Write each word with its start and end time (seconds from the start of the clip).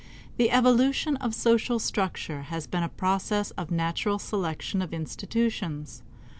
The 0.37 0.49
evolution 0.49 1.15
of 1.17 1.35
social 1.35 1.77
structure 1.77 2.41
has 2.49 2.65
been 2.65 2.81
a 2.81 2.89
process 2.89 3.51
of 3.51 3.69
natural 3.69 4.17
selection 4.17 4.81
of 4.81 4.95
institutions. 4.95 6.01